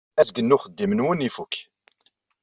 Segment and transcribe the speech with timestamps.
[0.19, 1.53] Azgen n uxeddim-nwen ifukk.